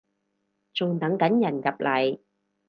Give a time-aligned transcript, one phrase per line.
[0.73, 2.19] 仲等緊人入嚟